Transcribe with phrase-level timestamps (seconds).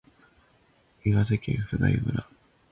[1.05, 2.25] 岩手県普代村